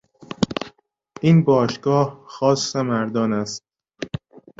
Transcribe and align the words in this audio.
این 1.21 1.43
باشگاه 1.43 2.23
خاص 2.27 2.75
مردان 2.75 3.33
است. 3.33 3.63